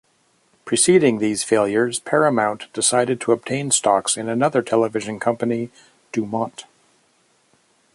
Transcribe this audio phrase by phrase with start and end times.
[0.65, 5.69] Preceding these failures Paramount decided to obtain stocks in another television company,
[6.11, 6.63] DuMont.